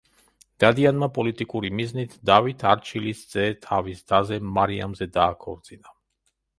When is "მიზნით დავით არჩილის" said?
1.81-3.23